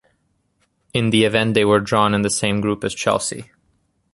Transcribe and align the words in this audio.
In 0.95 1.11
the 1.11 1.25
event 1.25 1.53
they 1.53 1.63
were 1.63 1.79
drawn 1.79 2.15
in 2.15 2.23
the 2.23 2.29
same 2.31 2.59
group 2.59 2.83
as 2.83 2.95
Chelsea. 2.95 3.51